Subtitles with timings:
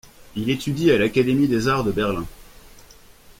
[0.35, 2.25] Il étudie à l'académie des arts de Berlin.